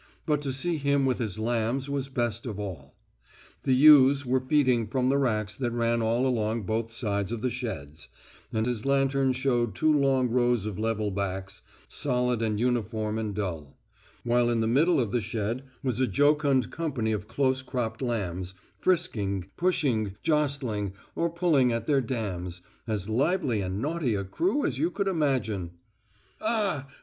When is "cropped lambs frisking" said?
17.61-19.49